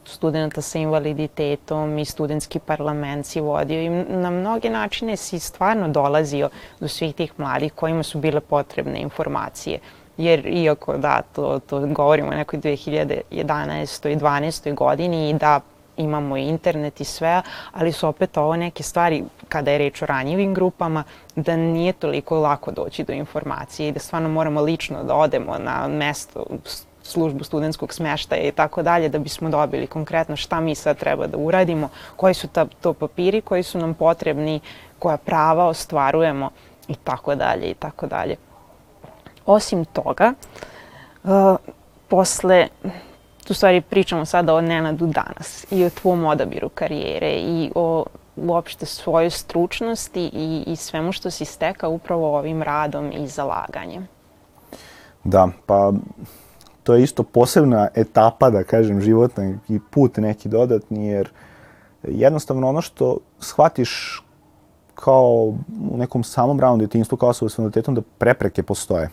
studenta 0.04 0.60
sa 0.60 0.78
invaliditetom 0.78 1.98
i 1.98 2.04
studentski 2.04 2.58
parlament 2.58 3.26
si 3.26 3.40
vodio 3.40 3.80
i 3.80 3.88
na 4.08 4.30
mnoge 4.30 4.70
načine 4.70 5.16
si 5.16 5.38
stvarno 5.38 5.88
dolazio 5.88 6.48
do 6.80 6.88
svih 6.88 7.14
tih 7.14 7.32
mladih 7.36 7.72
kojima 7.72 8.02
su 8.02 8.18
bile 8.18 8.40
potrebne 8.40 9.00
informacije 9.00 9.78
jer 10.16 10.46
iako 10.46 10.96
da, 10.96 11.22
to, 11.22 11.60
to 11.66 11.80
govorimo 11.86 12.28
o 12.28 12.34
nekoj 12.34 12.58
2011. 12.58 13.22
i 13.30 14.16
12. 14.16 14.74
godini 14.74 15.30
i 15.30 15.34
da 15.34 15.60
imamo 15.96 16.36
internet 16.36 17.00
i 17.00 17.04
sve, 17.04 17.42
ali 17.72 17.92
su 17.92 18.08
opet 18.08 18.36
ovo 18.36 18.56
neke 18.56 18.82
stvari, 18.82 19.24
kada 19.48 19.70
je 19.70 19.78
reč 19.78 20.02
o 20.02 20.06
ranjivim 20.06 20.54
grupama, 20.54 21.04
da 21.36 21.56
nije 21.56 21.92
toliko 21.92 22.40
lako 22.40 22.70
doći 22.70 23.04
do 23.04 23.12
informacije 23.12 23.88
i 23.88 23.92
da 23.92 24.00
stvarno 24.00 24.28
moramo 24.28 24.60
lično 24.60 25.04
da 25.04 25.14
odemo 25.14 25.58
na 25.58 25.88
mesto, 25.88 26.46
službu 27.06 27.44
studentskog 27.44 27.94
smeštaja 27.94 28.42
i 28.42 28.52
tako 28.52 28.82
dalje, 28.82 29.08
da 29.08 29.18
bismo 29.18 29.50
dobili 29.50 29.86
konkretno 29.86 30.36
šta 30.36 30.60
mi 30.60 30.74
sad 30.74 30.98
treba 30.98 31.26
da 31.26 31.38
uradimo, 31.38 31.88
koji 32.16 32.34
su 32.34 32.48
ta, 32.48 32.66
to 32.80 32.92
papiri 32.92 33.40
koji 33.40 33.62
su 33.62 33.78
nam 33.78 33.94
potrebni, 33.94 34.60
koja 34.98 35.16
prava 35.16 35.66
ostvarujemo 35.66 36.50
i 36.88 36.94
tako 36.94 37.34
dalje 37.34 37.70
i 37.70 37.74
tako 37.74 38.06
dalje. 38.06 38.36
Osim 39.46 39.84
toga, 39.84 40.32
uh, 41.24 41.56
posle 42.08 42.68
tu 43.46 43.54
stvari 43.54 43.80
pričamo 43.80 44.24
sada 44.24 44.54
o 44.54 44.60
Nenadu 44.60 45.06
danas 45.06 45.66
i 45.70 45.84
o 45.84 45.90
tvom 45.90 46.24
odabiru 46.24 46.68
karijere 46.68 47.30
i 47.30 47.70
o 47.74 48.04
uopšte 48.36 48.86
svojoj 48.86 49.30
stručnosti 49.30 50.30
i, 50.32 50.64
i 50.66 50.76
svemu 50.76 51.12
što 51.12 51.30
si 51.30 51.44
stekao 51.44 51.90
upravo 51.90 52.38
ovim 52.38 52.62
radom 52.62 53.12
i 53.12 53.28
zalaganjem. 53.28 54.08
Da, 55.24 55.48
pa 55.66 55.92
to 56.82 56.94
je 56.94 57.02
isto 57.02 57.22
posebna 57.22 57.88
etapa, 57.94 58.50
da 58.50 58.64
kažem, 58.64 59.00
životna 59.00 59.54
i 59.68 59.80
put 59.90 60.16
neki 60.16 60.48
dodatni, 60.48 61.06
jer 61.06 61.30
jednostavno 62.02 62.68
ono 62.68 62.80
što 62.80 63.18
shvatiš 63.40 64.22
kao 64.94 65.54
u 65.90 65.96
nekom 65.96 66.24
samom 66.24 66.60
ranu 66.60 66.76
djetinstvu 66.76 67.16
kao 67.16 67.28
osoba 67.28 67.48
s 67.48 67.58
invaliditetom 67.58 67.94
da 67.94 68.02
prepreke 68.18 68.62
postoje. 68.62 69.08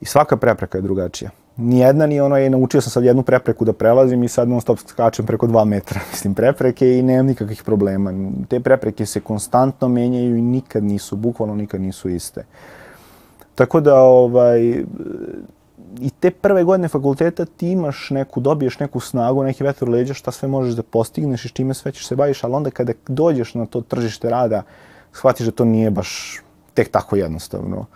I 0.00 0.04
svaka 0.04 0.36
prepreka 0.36 0.78
je 0.78 0.82
drugačija 0.82 1.30
nijedna 1.60 2.06
ni 2.06 2.20
ono 2.20 2.36
je, 2.36 2.50
naučio 2.50 2.80
sam 2.80 2.90
sad 2.90 3.04
jednu 3.04 3.22
prepreku 3.22 3.64
da 3.64 3.72
prelazim 3.72 4.22
i 4.22 4.28
sad 4.28 4.48
non 4.48 4.60
stop 4.60 4.78
skačem 4.78 5.26
preko 5.26 5.46
dva 5.46 5.64
metra, 5.64 6.00
mislim, 6.10 6.34
prepreke 6.34 6.98
i 6.98 7.02
nemam 7.02 7.26
nikakvih 7.26 7.62
problema. 7.62 8.12
Te 8.48 8.60
prepreke 8.60 9.06
se 9.06 9.20
konstantno 9.20 9.88
menjaju 9.88 10.36
i 10.36 10.42
nikad 10.42 10.84
nisu, 10.84 11.16
bukvalno 11.16 11.54
nikad 11.54 11.80
nisu 11.80 12.08
iste. 12.08 12.44
Tako 13.54 13.80
da, 13.80 14.00
ovaj, 14.00 14.60
i 16.00 16.10
te 16.20 16.30
prve 16.30 16.64
godine 16.64 16.88
fakulteta 16.88 17.44
ti 17.44 17.70
imaš 17.70 18.10
neku, 18.10 18.40
dobiješ 18.40 18.78
neku 18.78 19.00
snagu, 19.00 19.44
neki 19.44 19.64
vetar 19.64 19.88
u 19.88 19.92
leđa, 19.92 20.14
šta 20.14 20.30
sve 20.30 20.48
možeš 20.48 20.74
da 20.74 20.82
postigneš 20.82 21.44
i 21.44 21.48
s 21.48 21.52
čime 21.52 21.74
sve 21.74 21.92
ćeš 21.92 22.06
se 22.06 22.16
baviš, 22.16 22.44
ali 22.44 22.54
onda 22.54 22.70
kada 22.70 22.92
dođeš 23.08 23.54
na 23.54 23.66
to 23.66 23.80
tržište 23.80 24.30
rada, 24.30 24.62
shvatiš 25.12 25.46
da 25.46 25.52
to 25.52 25.64
nije 25.64 25.90
baš 25.90 26.40
tek 26.74 26.90
tako 26.90 27.16
jednostavno. 27.16 27.78
Uh, 27.78 27.86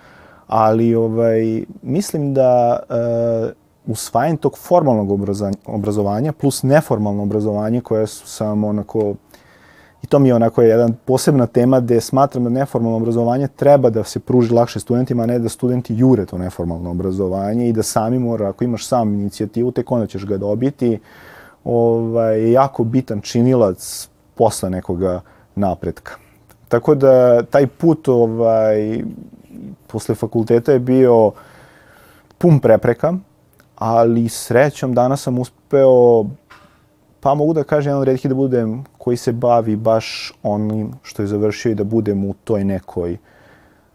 ali 0.47 0.95
ovaj, 0.95 1.65
mislim 1.83 2.35
da 2.35 2.79
uh, 2.89 3.51
usvajanje 3.87 4.37
tog 4.37 4.59
formalnog 4.59 5.21
obrazovanja 5.67 6.33
plus 6.33 6.63
neformalno 6.63 7.23
obrazovanje 7.23 7.81
koje 7.81 8.07
su 8.07 8.27
samo 8.27 8.69
onako 8.69 9.15
I 10.05 10.07
to 10.07 10.19
mi 10.19 10.29
je 10.29 10.35
onako 10.35 10.63
jedan 10.63 10.95
posebna 11.05 11.47
tema 11.47 11.81
gde 11.81 12.01
smatram 12.01 12.45
da 12.45 12.51
neformalno 12.51 12.97
obrazovanje 12.97 13.49
treba 13.49 13.91
da 13.91 14.05
se 14.05 14.21
pruži 14.21 14.53
lakše 14.55 14.81
studentima, 14.81 15.23
a 15.23 15.27
ne 15.27 15.39
da 15.39 15.49
studenti 15.49 15.95
jure 15.97 16.27
to 16.27 16.39
neformalno 16.39 16.91
obrazovanje 16.91 17.69
i 17.69 17.73
da 17.73 17.83
sami 17.83 18.19
mora, 18.19 18.49
ako 18.49 18.65
imaš 18.65 18.87
sam 18.87 19.15
inicijativu, 19.15 19.71
tek 19.73 19.93
onda 19.93 20.07
ćeš 20.07 20.27
ga 20.27 20.37
dobiti. 20.37 20.99
Ovaj, 21.65 22.53
jako 22.53 22.85
bitan 22.85 23.21
činilac 23.21 24.09
posle 24.35 24.71
nekoga 24.71 25.21
napretka. 25.55 26.13
Tako 26.69 26.95
da 26.95 27.43
taj 27.43 27.67
put 27.67 28.09
ovaj, 28.09 29.03
posle 29.87 30.15
fakulteta 30.15 30.73
je 30.73 30.79
bio 30.79 31.33
pun 32.39 32.61
prepreka, 32.61 33.15
ali 33.77 34.29
srećom 34.29 34.95
danas 34.95 35.23
sam 35.23 35.39
uspeo, 35.39 36.25
pa 37.21 37.35
mogu 37.35 37.53
da 37.53 37.65
kažem, 37.65 37.91
jedan 37.91 38.15
od 38.15 38.21
da 38.25 38.35
budem 38.35 38.85
koji 38.99 39.17
se 39.17 39.33
bavi 39.33 39.77
baš 39.77 40.33
onim 40.43 40.93
što 41.03 41.23
je 41.23 41.27
završio 41.27 41.73
i 41.73 41.75
da 41.75 41.85
budem 41.85 42.25
u 42.25 42.35
toj 42.45 42.65
nekoj, 42.65 43.17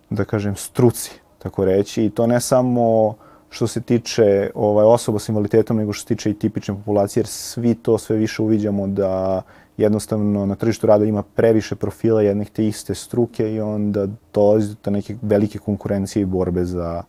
da 0.10 0.26
kažem, 0.26 0.56
struci, 0.56 1.12
tako 1.40 1.66
reći. 1.66 2.06
I 2.06 2.10
to 2.10 2.28
ne 2.28 2.42
samo 2.42 3.16
što 3.50 3.68
se 3.68 3.82
tiče 3.82 4.52
ovaj, 4.56 4.86
osoba 4.86 5.20
s 5.20 5.30
invaliditetom, 5.30 5.78
nego 5.78 5.94
što 5.94 6.02
se 6.02 6.08
tiče 6.08 6.30
i 6.30 6.40
tipične 6.40 6.76
populacije, 6.76 7.22
jer 7.22 7.28
svi 7.28 7.76
to 7.76 7.98
sve 7.98 8.16
više 8.16 8.42
uviđamo 8.42 8.88
da 8.88 9.42
jednostavno 9.80 10.46
na 10.46 10.56
tržištu 10.56 10.88
rada 10.88 11.06
ima 11.06 11.24
previše 11.24 11.76
profila 11.76 12.22
jednih 12.22 12.50
te 12.50 12.68
iste 12.68 12.96
struke 12.96 13.54
i 13.54 13.62
onda 13.62 14.08
dolazi 14.34 14.76
do 14.84 14.92
neke 14.92 15.16
velike 15.22 15.60
konkurencije 15.60 16.22
i 16.24 16.26
borbe 16.26 16.66
za 16.66 17.04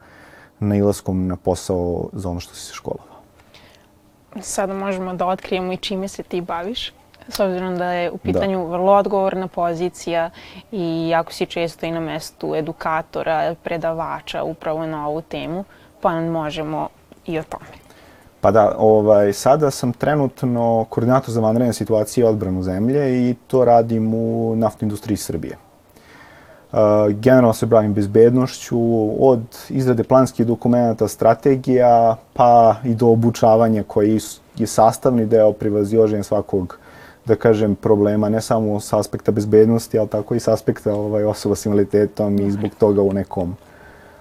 nailaskom 0.58 1.26
na 1.26 1.36
posao 1.36 2.08
za 2.12 2.30
ono 2.30 2.40
što 2.40 2.54
si 2.54 2.66
se 2.66 2.74
školovao. 2.74 3.06
Sada 4.40 4.74
možemo 4.74 5.14
da 5.14 5.26
otkrijemo 5.26 5.72
i 5.72 5.76
čime 5.76 6.08
se 6.08 6.22
ti 6.22 6.40
baviš, 6.40 6.92
s 7.28 7.40
obzirom 7.40 7.78
da 7.78 7.92
je 7.92 8.10
u 8.10 8.14
da. 8.14 8.18
pitanju 8.18 8.58
da. 8.58 8.64
vrlo 8.64 8.92
odgovorna 8.92 9.48
pozicija 9.48 10.30
i 10.72 11.08
jako 11.08 11.32
si 11.32 11.46
često 11.46 11.86
i 11.86 11.90
na 11.90 12.00
mestu 12.00 12.54
edukatora, 12.54 13.54
predavača 13.62 14.42
upravo 14.42 14.86
na 14.86 15.08
ovu 15.08 15.22
temu, 15.22 15.64
pa 16.00 16.20
možemo 16.20 16.88
i 17.26 17.38
o 17.38 17.42
tome. 17.42 17.89
Pa 18.40 18.50
da, 18.50 18.74
ovaj, 18.78 19.32
sada 19.32 19.70
sam 19.70 19.92
trenutno 19.92 20.86
koordinator 20.88 21.34
za 21.34 21.40
vanredne 21.40 21.72
situacije 21.72 22.22
i 22.22 22.28
odbranu 22.28 22.62
zemlje 22.62 23.30
i 23.30 23.34
to 23.46 23.64
radim 23.64 24.14
u 24.14 24.56
naftnoj 24.56 24.86
industriji 24.86 25.16
Srbije. 25.16 25.56
Uh, 26.72 26.78
generalno 27.10 27.52
se 27.52 27.66
bavim 27.66 27.94
bezbednošću 27.94 28.78
od 29.18 29.42
izrade 29.68 30.04
planskih 30.04 30.46
dokumenta, 30.46 31.08
strategija, 31.08 32.16
pa 32.32 32.76
i 32.84 32.94
do 32.94 33.06
obučavanja 33.06 33.82
koji 33.82 34.20
je 34.56 34.66
sastavni 34.66 35.26
deo 35.26 35.52
privazioženja 35.52 36.22
svakog 36.22 36.78
da 37.24 37.36
kažem, 37.36 37.74
problema, 37.74 38.28
ne 38.28 38.40
samo 38.40 38.80
s 38.80 38.92
aspekta 38.92 39.32
bezbednosti, 39.32 39.98
ali 39.98 40.08
tako 40.08 40.34
i 40.34 40.40
s 40.40 40.48
aspekta 40.48 40.94
ovaj, 40.94 41.24
osoba 41.24 41.56
s 41.56 41.66
invaliditetom 41.66 42.40
i 42.40 42.50
zbog 42.50 42.70
toga 42.78 43.02
u 43.02 43.12
nekom 43.12 43.56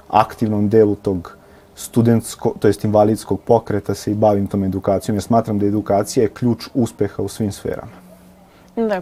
aktivnom 0.09 0.69
delu 0.69 0.95
tog 0.95 1.38
studentsko, 1.79 2.53
to 2.59 2.67
jest 2.67 2.83
invalidskog 2.83 3.41
pokreta 3.41 3.93
se 3.95 4.12
i 4.12 4.15
bavim 4.15 4.48
tom 4.48 4.63
edukacijom. 4.63 5.17
Ja 5.17 5.21
smatram 5.21 5.59
da 5.59 5.65
edukacija 5.65 6.24
je 6.24 6.29
ključ 6.29 6.67
uspeha 6.74 7.24
u 7.24 7.27
svim 7.27 7.51
sferama. 7.51 8.09
Da, 8.75 9.01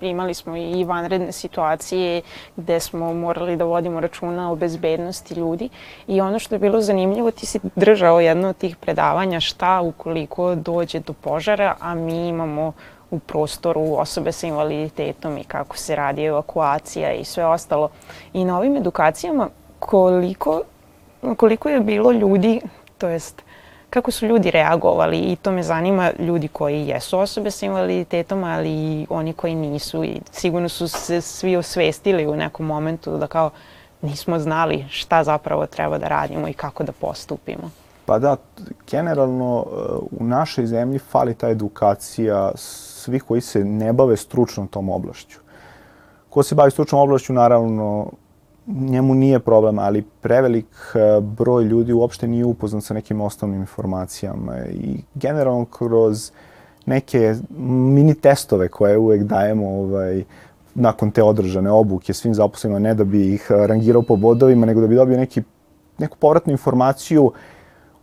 imali 0.00 0.34
smo 0.34 0.56
i 0.56 0.84
vanredne 0.84 1.32
situacije 1.32 2.22
gde 2.56 2.80
smo 2.80 3.14
morali 3.14 3.56
da 3.56 3.64
vodimo 3.64 4.00
računa 4.00 4.52
o 4.52 4.56
bezbednosti 4.56 5.34
ljudi 5.34 5.68
i 6.06 6.20
ono 6.20 6.38
što 6.38 6.54
je 6.54 6.58
bilo 6.58 6.80
zanimljivo, 6.80 7.30
ti 7.30 7.46
si 7.46 7.60
držao 7.76 8.20
jedno 8.20 8.48
od 8.48 8.56
tih 8.56 8.76
predavanja 8.76 9.40
šta 9.40 9.80
ukoliko 9.80 10.54
dođe 10.54 11.00
do 11.00 11.12
požara, 11.12 11.74
a 11.80 11.94
mi 11.94 12.28
imamo 12.28 12.72
u 13.10 13.18
prostoru 13.18 13.94
osobe 13.96 14.32
sa 14.32 14.46
invaliditetom 14.46 15.38
i 15.38 15.44
kako 15.44 15.76
se 15.76 15.96
radi 15.96 16.24
evakuacija 16.24 17.12
i 17.12 17.24
sve 17.24 17.46
ostalo. 17.46 17.88
I 18.32 18.44
na 18.44 18.58
ovim 18.58 18.76
edukacijama 18.76 19.48
koliko 19.78 20.62
koliko 21.36 21.68
je 21.68 21.80
bilo 21.80 22.12
ljudi, 22.12 22.60
to 22.98 23.08
jest 23.08 23.42
kako 23.90 24.10
su 24.10 24.26
ljudi 24.26 24.50
reagovali 24.50 25.18
i 25.18 25.36
to 25.36 25.52
me 25.52 25.62
zanima 25.62 26.10
ljudi 26.18 26.48
koji 26.48 26.86
jesu 26.86 27.18
osobe 27.18 27.50
sa 27.50 27.66
invaliditetom, 27.66 28.44
ali 28.44 28.70
i 28.70 29.06
oni 29.10 29.32
koji 29.32 29.54
nisu 29.54 30.04
i 30.04 30.20
sigurno 30.30 30.68
su 30.68 30.88
se 30.88 31.20
svi 31.20 31.56
osvestili 31.56 32.26
u 32.26 32.36
nekom 32.36 32.66
momentu 32.66 33.18
da 33.18 33.26
kao 33.26 33.50
nismo 34.02 34.38
znali 34.38 34.84
šta 34.90 35.24
zapravo 35.24 35.66
treba 35.66 35.98
da 35.98 36.08
radimo 36.08 36.48
i 36.48 36.52
kako 36.52 36.84
da 36.84 36.92
postupimo. 36.92 37.70
Pa 38.06 38.18
da, 38.18 38.36
generalno 38.90 39.64
e, 39.66 39.74
u 40.20 40.24
našoj 40.24 40.66
zemlji 40.66 40.98
fali 40.98 41.34
ta 41.34 41.48
edukacija 41.48 42.52
svih 42.54 43.22
koji 43.22 43.40
se 43.40 43.64
ne 43.64 43.92
bave 43.92 44.16
stručnom 44.16 44.66
tom 44.66 44.88
oblašću. 44.88 45.38
Ko 46.30 46.42
se 46.42 46.54
bavi 46.54 46.70
stručnom 46.70 47.00
oblašću, 47.00 47.32
naravno, 47.32 48.10
njemu 48.66 49.14
nije 49.14 49.38
problem, 49.38 49.78
ali 49.78 50.02
prevelik 50.20 50.66
e, 50.94 51.20
broj 51.20 51.64
ljudi 51.64 51.92
uopšte 51.92 52.28
nije 52.28 52.44
upoznat 52.44 52.84
sa 52.84 52.94
nekim 52.94 53.20
osnovnim 53.20 53.60
informacijama 53.60 54.58
i 54.66 54.96
generalno 55.14 55.64
kroz 55.64 56.30
neke 56.86 57.34
mini 57.58 58.14
testove 58.14 58.68
koje 58.68 58.98
uvek 58.98 59.22
dajemo 59.22 59.68
ovaj, 59.68 60.24
nakon 60.74 61.10
te 61.10 61.22
održane 61.22 61.70
obuke 61.70 62.12
svim 62.12 62.34
zaposlenima, 62.34 62.78
ne 62.78 62.94
da 62.94 63.04
bi 63.04 63.34
ih 63.34 63.46
rangirao 63.50 64.02
po 64.02 64.16
bodovima, 64.16 64.66
nego 64.66 64.80
da 64.80 64.86
bi 64.86 64.94
dobio 64.94 65.16
neki, 65.16 65.42
neku 65.98 66.16
povratnu 66.16 66.52
informaciju 66.52 67.32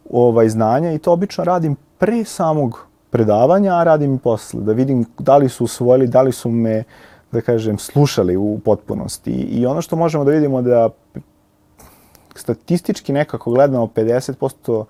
ovaj, 0.10 0.50
znanja 0.50 0.92
i 0.92 1.00
to 1.00 1.12
obično 1.12 1.44
radim 1.44 1.76
pre 1.98 2.24
samog 2.24 2.86
predavanja, 3.10 3.74
a 3.76 3.84
radim 3.84 4.16
i 4.16 4.20
posle, 4.20 4.62
da 4.62 4.74
vidim 4.74 5.06
da 5.20 5.38
li 5.38 5.50
su 5.50 5.64
usvojili, 5.64 6.08
da 6.08 6.22
li 6.22 6.32
su 6.32 6.50
me, 6.50 6.84
da 7.32 7.42
kažem, 7.42 7.78
slušali 7.78 8.38
u 8.38 8.60
potpunosti. 8.66 9.32
I 9.32 9.66
ono 9.66 9.82
što 9.82 9.96
možemo 9.96 10.24
da 10.24 10.32
vidimo 10.32 10.62
da 10.62 10.90
statistički 12.36 13.14
nekako 13.14 13.52
gledamo 13.52 13.86
50% 13.86 14.86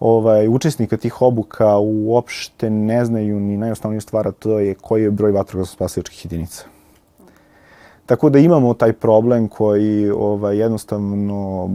ovaj, 0.00 0.48
učesnika 0.48 0.96
tih 0.96 1.22
obuka 1.22 1.78
uopšte 1.78 2.70
ne 2.70 3.04
znaju 3.04 3.40
ni 3.40 3.56
najosnovniju 3.56 4.00
stvar, 4.00 4.28
a 4.28 4.32
to 4.32 4.58
je 4.58 4.74
koji 4.74 5.02
je 5.02 5.10
broj 5.10 5.32
vatrogasno-spasilačkih 5.32 6.24
jedinica. 6.24 6.64
Tako 8.06 8.30
da 8.30 8.38
imamo 8.38 8.74
taj 8.74 8.92
problem 8.92 9.48
koji 9.48 10.10
ovaj, 10.10 10.58
jednostavno 10.58 11.70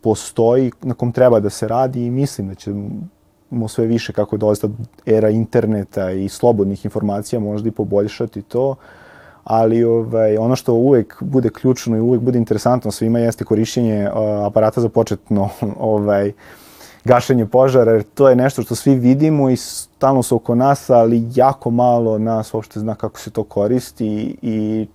postoji, 0.00 0.72
na 0.82 0.94
kom 0.94 1.12
treba 1.12 1.40
da 1.40 1.50
se 1.50 1.68
radi 1.68 2.06
i 2.06 2.10
mislim 2.10 2.48
da 2.48 2.54
ćemo 2.54 3.68
sve 3.68 3.86
više 3.86 4.12
kako 4.12 4.36
dolazi 4.36 4.60
era 5.06 5.30
interneta 5.30 6.10
i 6.10 6.28
slobodnih 6.28 6.84
informacija 6.84 7.40
možda 7.40 7.68
i 7.68 7.72
poboljšati 7.72 8.42
to. 8.42 8.74
Ali 9.44 9.84
ovaj, 9.84 10.36
ono 10.36 10.56
što 10.56 10.72
uvek 10.74 11.16
bude 11.20 11.50
ključno 11.50 11.96
i 11.96 12.00
uvek 12.00 12.20
bude 12.20 12.38
interesantno 12.38 12.90
svima 12.90 13.18
jeste 13.18 13.44
korišćenje 13.44 14.08
uh, 14.10 14.46
aparata 14.46 14.80
za 14.80 14.88
početno 14.88 15.48
ovaj, 15.78 16.32
gašenje 17.04 17.46
požara, 17.46 17.92
jer 17.92 18.02
to 18.02 18.28
je 18.28 18.36
nešto 18.36 18.62
što 18.62 18.74
svi 18.74 18.94
vidimo 18.94 19.50
i 19.50 19.56
stalno 19.56 20.22
su 20.22 20.36
oko 20.36 20.54
nas, 20.54 20.90
ali 20.90 21.28
jako 21.34 21.70
malo 21.70 22.18
nas 22.18 22.54
uopšte 22.54 22.80
zna 22.80 22.94
kako 22.94 23.18
se 23.18 23.30
to 23.30 23.44
koristi 23.44 24.36
i 24.42 24.86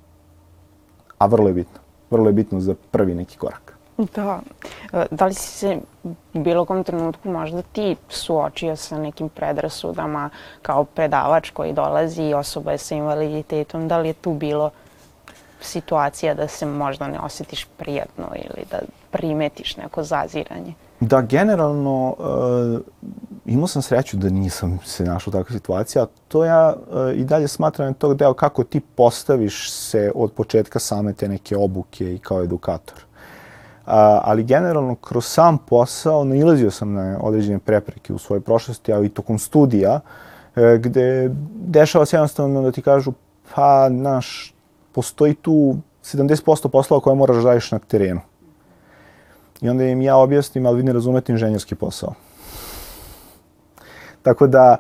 a 1.17 1.25
vrlo 1.25 1.47
je 1.47 1.53
bitno. 1.53 1.79
Vrlo 2.11 2.29
je 2.29 2.33
bitno 2.33 2.59
za 2.59 2.75
prvi 2.91 3.15
neki 3.15 3.37
korak. 3.37 3.76
Da. 3.97 4.39
E, 4.93 5.05
da 5.11 5.25
li 5.25 5.33
si 5.33 5.47
se 5.47 5.77
u 6.03 6.13
bilo 6.33 6.65
kom 6.65 6.83
trenutku 6.83 7.29
možda 7.29 7.61
ti 7.61 7.95
suočio 8.09 8.75
sa 8.75 8.97
nekim 8.97 9.29
predrasudama 9.29 10.29
kao 10.61 10.83
predavač 10.83 11.49
koji 11.49 11.73
dolazi 11.73 12.23
i 12.23 12.33
osoba 12.33 12.71
je 12.71 12.77
sa 12.77 12.95
invaliditetom? 12.95 13.87
Da 13.87 13.97
li 13.97 14.07
je 14.07 14.13
tu 14.13 14.33
bilo 14.33 14.71
situacija 15.61 16.33
da 16.33 16.47
se 16.47 16.65
možda 16.65 17.07
ne 17.07 17.19
osjetiš 17.19 17.67
prijatno 17.77 18.25
ili 18.35 18.65
da 18.71 18.79
primetiš 19.11 19.77
neko 19.77 20.03
zaziranje? 20.03 20.73
Da, 20.99 21.21
generalno 21.21 22.15
uh, 22.19 22.81
imao 23.45 23.67
sam 23.67 23.81
sreću 23.81 24.17
da 24.17 24.29
nisam 24.29 24.79
se 24.85 25.03
našao 25.03 25.31
u 25.31 25.33
takvoj 25.33 25.57
situaciji, 25.57 26.01
a 26.01 26.07
to 26.27 26.45
ja 26.45 26.75
uh, 26.75 27.17
i 27.17 27.23
dalje 27.23 27.47
smatram 27.47 27.93
tog 27.93 28.15
deo 28.15 28.33
kako 28.33 28.63
ti 28.63 28.79
postaviš 28.79 29.71
se 29.71 30.11
od 30.15 30.31
početka 30.31 30.79
same 30.79 31.13
te 31.13 31.27
neke 31.27 31.57
obuke 31.57 32.13
i 32.13 32.19
kao 32.19 32.43
edukator. 32.43 33.06
Ali 34.23 34.43
generalno 34.43 34.95
kroz 34.95 35.25
sam 35.25 35.57
posao 35.57 36.23
nailazio 36.23 36.71
sam 36.71 36.93
na 36.93 37.19
određene 37.21 37.59
prepreke 37.59 38.13
u 38.13 38.17
svojoj 38.17 38.41
prošlosti, 38.41 38.93
ali 38.93 39.05
i 39.05 39.09
tokom 39.09 39.39
studija, 39.39 39.93
uh, 39.93 40.17
gde 40.79 41.31
dešava 41.55 42.05
se 42.05 42.15
jednostavno 42.15 42.61
da 42.61 42.71
ti 42.71 42.81
kažu 42.81 43.11
pa, 43.55 43.89
naš, 43.89 44.53
postoji 44.91 45.35
tu 45.35 45.77
70% 46.03 46.67
poslova 46.67 47.01
koje 47.01 47.15
moraš 47.15 47.37
da 47.37 47.43
radiš 47.43 47.71
na 47.71 47.79
terenu. 47.79 48.21
I 49.61 49.69
onda 49.69 49.83
im 49.83 50.01
ja 50.01 50.17
objasnim, 50.17 50.65
ali 50.65 50.77
vi 50.77 50.83
ne 50.83 50.93
razumete 50.93 51.31
inženjerski 51.31 51.75
posao. 51.75 52.13
Tako 54.21 54.47
da 54.47 54.77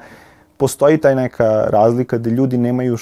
postoji 0.57 0.97
taj 0.97 1.15
neka 1.15 1.67
razlika 1.69 2.17
da 2.17 2.29
ljudi 2.29 2.57
nemaju 2.57 2.97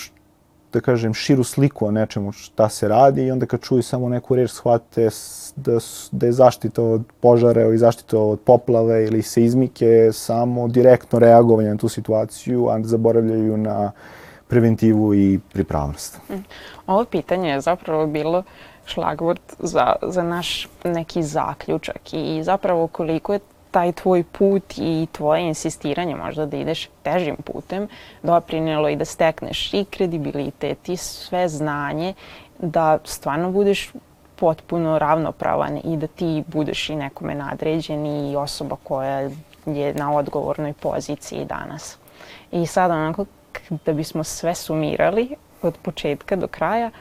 da 0.75 0.82
kažem, 0.82 1.13
širu 1.13 1.44
sliku 1.44 1.88
o 1.88 1.91
nečemu 1.91 2.32
šta 2.32 2.70
se 2.70 2.88
radi 2.88 3.25
i 3.25 3.32
onda 3.32 3.46
kad 3.46 3.62
čuju 3.62 3.84
samo 3.84 4.10
neku 4.10 4.36
reč 4.36 4.51
shvate 4.51 5.10
da, 5.55 5.77
da 6.12 6.25
je 6.25 6.32
zaštita 6.32 6.83
od 6.83 7.03
požara 7.22 7.61
ili 7.61 7.77
zaštita 7.77 8.20
od 8.20 8.40
poplave 8.40 9.05
ili 9.05 9.22
seizmike 9.22 10.09
samo 10.14 10.68
direktno 10.68 11.20
reagovanje 11.20 11.70
na 11.70 11.77
tu 11.77 11.90
situaciju, 11.90 12.68
a 12.70 12.79
zaboravljaju 12.83 13.57
na 13.57 13.92
preventivu 14.48 15.14
i 15.14 15.40
pripravnost. 15.53 16.20
Mm. 16.29 16.44
Ovo 16.88 17.05
pitanje 17.05 17.50
je 17.50 17.61
zapravo 17.61 18.07
bilo 18.07 18.44
šlagvort 18.85 19.55
za, 19.59 19.96
za 20.01 20.24
naš 20.24 20.68
neki 20.83 21.24
zaključak 21.24 22.14
i 22.14 22.44
zapravo 22.44 22.88
koliko 22.88 23.33
je 23.33 23.40
taj 23.75 23.92
tvoj 23.92 24.24
put 24.24 24.77
i 24.77 25.07
tvoje 25.11 25.48
insistiranje 25.48 26.16
možda 26.16 26.46
da 26.46 26.57
ideš 26.57 26.90
težim 27.03 27.35
putem 27.35 27.88
doprinelo 28.24 28.90
i 28.90 28.96
da 28.96 29.05
stekneš 29.05 29.74
i 29.74 29.85
kredibilitet 29.85 30.90
i 30.90 30.98
sve 30.98 31.50
znanje 31.50 32.14
da 32.59 32.98
stvarno 33.03 33.51
budeš 33.51 33.92
potpuno 34.35 35.00
ravnopravan 35.00 35.81
i 35.83 35.98
da 35.98 36.07
ti 36.07 36.44
budeš 36.48 36.90
i 36.90 36.96
nekome 36.96 37.35
nadređen 37.35 38.05
i 38.05 38.35
osoba 38.35 38.75
koja 38.83 39.29
je 39.66 39.94
na 39.94 40.14
odgovornoj 40.14 40.74
poziciji 40.74 41.46
danas. 41.46 41.98
I 42.51 42.66
sad 42.66 42.92
onako 42.92 43.25
da 43.85 43.94
bismo 43.94 44.24
sve 44.24 44.55
sumirali 44.55 45.35
od 45.61 45.77
početka 45.81 46.35
do 46.35 46.48
kraja, 46.48 46.92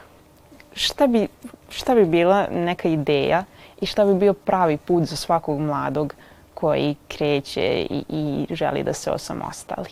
šta 0.73 1.07
bi, 1.07 1.27
šta 1.69 1.95
bi 1.95 2.05
bila 2.05 2.47
neka 2.51 2.89
ideja 2.89 3.43
i 3.81 3.85
šta 3.85 4.05
bi 4.05 4.13
bio 4.13 4.33
pravi 4.33 4.77
put 4.77 5.03
za 5.03 5.15
svakog 5.15 5.59
mladog 5.59 6.15
koji 6.55 6.95
kreće 7.07 7.87
i, 7.89 8.03
i 8.09 8.55
želi 8.55 8.83
da 8.83 8.93
se 8.93 9.11
osamostali? 9.11 9.89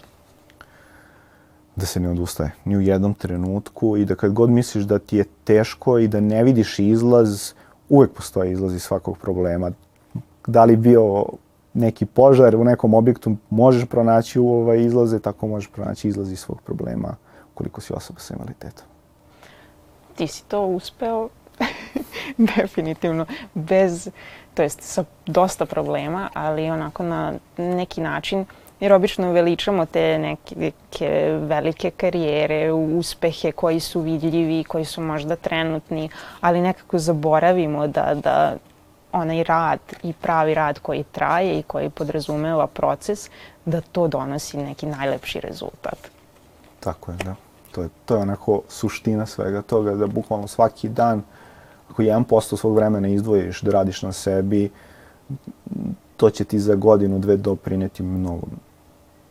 Da 1.76 1.86
se 1.86 2.00
ne 2.00 2.10
odustaje 2.10 2.52
ni 2.66 2.78
u 2.78 2.82
jednom 2.82 3.14
trenutku 3.14 3.98
i 3.98 4.06
da 4.06 4.16
kad 4.16 4.34
god 4.34 4.50
misliš 4.50 4.84
da 4.84 5.00
ti 5.00 5.18
je 5.18 5.26
teško 5.44 5.98
i 6.00 6.08
da 6.08 6.20
ne 6.20 6.44
vidiš 6.44 6.80
izlaz, 6.80 7.54
uvek 7.90 8.12
postoji 8.12 8.52
izlaz 8.52 8.76
iz 8.76 8.84
svakog 8.84 9.18
problema. 9.18 9.72
Da 10.48 10.66
li 10.66 10.76
bio 10.76 11.26
neki 11.74 12.06
požar 12.06 12.56
u 12.56 12.64
nekom 12.64 12.94
objektu, 12.94 13.36
možeš 13.50 13.86
pronaći 13.86 14.40
u 14.40 14.50
ovaj 14.50 14.82
izlaze, 14.82 15.20
tako 15.20 15.48
možeš 15.48 15.70
pronaći 15.70 16.08
izlaz 16.08 16.32
iz 16.32 16.40
svog 16.40 16.62
problema 16.62 17.16
koliko 17.54 17.82
si 17.82 17.94
osoba 17.94 18.20
sa 18.20 18.34
invaliditetom 18.34 18.94
ti 20.16 20.28
si 20.28 20.44
to 20.44 20.66
uspeo 20.66 21.30
definitivno 22.58 23.26
bez, 23.54 24.10
to 24.54 24.62
jest 24.64 24.82
sa 24.82 25.04
dosta 25.26 25.66
problema, 25.66 26.30
ali 26.34 26.70
onako 26.70 27.04
na 27.04 27.34
neki 27.58 28.02
način 28.02 28.46
jer 28.84 28.94
obično 28.94 29.32
veličamo 29.32 29.86
te 29.86 30.20
neke 30.20 30.72
velike 31.40 31.92
karijere, 31.92 32.72
uspehe 32.72 33.52
koji 33.52 33.80
su 33.80 34.02
vidljivi, 34.02 34.64
koji 34.64 34.86
su 34.86 35.02
možda 35.02 35.36
trenutni, 35.36 36.10
ali 36.42 36.62
nekako 36.62 37.00
zaboravimo 37.00 37.88
da, 37.88 38.14
da 38.24 38.56
onaj 39.12 39.44
rad 39.44 39.80
i 40.04 40.14
pravi 40.14 40.54
rad 40.54 40.80
koji 40.80 41.04
traje 41.04 41.60
i 41.60 41.64
koji 41.64 41.90
podrazumeva 41.90 42.68
proces, 42.68 43.30
da 43.66 43.82
to 43.82 44.08
donosi 44.08 44.58
neki 44.58 44.86
najlepši 44.86 45.40
rezultat. 45.40 45.98
Tako 46.80 47.12
je, 47.12 47.18
da. 47.18 47.36
To 47.72 47.82
je, 47.82 47.90
to 48.06 48.16
je 48.16 48.22
onako 48.22 48.62
suština 48.70 49.26
svega 49.26 49.62
toga, 49.62 49.96
da 49.96 50.08
bukvalno 50.08 50.48
svaki 50.48 50.90
dan, 50.90 51.24
ako 51.90 52.02
1% 52.02 52.58
svog 52.58 52.76
vremena 52.76 53.08
izdvojiš 53.08 53.62
da 53.62 53.72
radiš 53.72 54.02
na 54.02 54.12
sebi, 54.12 54.70
to 56.18 56.30
će 56.30 56.44
ti 56.44 56.60
za 56.60 56.76
godinu, 56.76 57.20
dve 57.20 57.38
doprineti 57.38 58.04
mnogo 58.04 58.48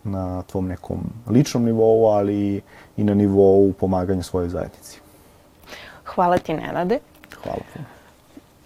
na 0.05 0.43
tvom 0.43 0.69
nekom 0.69 0.99
ličnom 1.31 1.65
nivou, 1.65 2.07
ali 2.07 2.61
i 2.97 3.05
na 3.05 3.15
nivou 3.15 3.73
pomaganja 3.73 4.23
svojoj 4.23 4.49
zajednici. 4.49 5.01
Hvala 6.05 6.39
ti, 6.39 6.55
Nenade. 6.55 6.99
Hvala 7.43 7.61
puno. 7.73 7.85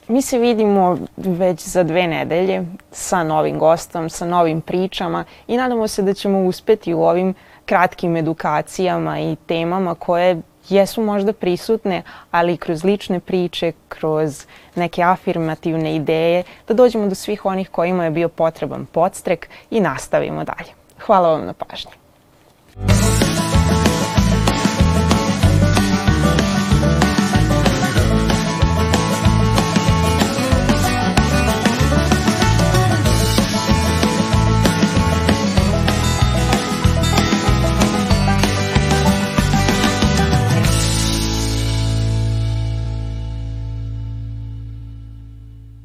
Mi 0.09 0.23
se 0.23 0.39
vidimo 0.39 0.99
već 1.17 1.69
za 1.69 1.83
dve 1.83 2.07
nedelje 2.07 2.67
sa 2.93 3.25
novim 3.25 3.59
gostom, 3.59 4.11
sa 4.11 4.27
novim 4.27 4.61
pričama 4.61 5.25
i 5.47 5.57
nadamo 5.57 5.89
se 5.89 6.03
da 6.03 6.15
ćemo 6.15 6.45
uspeti 6.45 6.95
u 6.95 7.03
ovim 7.03 7.35
kratkim 7.65 8.17
edukacijama 8.17 9.21
i 9.21 9.37
temama 9.47 9.95
koje 9.95 10.43
jesu 10.69 11.03
možda 11.03 11.33
prisutne, 11.33 12.03
ali 12.31 12.57
kroz 12.57 12.85
lične 12.85 13.21
priče, 13.21 13.73
kroz 13.89 14.47
neke 14.75 15.03
afirmativne 15.03 15.97
ideje, 15.97 16.43
da 16.69 16.75
dođemo 16.75 17.09
do 17.09 17.15
svih 17.15 17.45
onih 17.45 17.71
kojima 17.71 18.05
je 18.05 18.11
bio 18.11 18.29
potreban 18.29 18.87
podstrek 18.87 19.49
i 19.71 19.81
nastavimo 19.81 20.45
dalje. 20.45 20.71
Hvala 21.07 21.31
vam 21.31 21.47
na 21.47 21.53
pažnji. 21.53 21.93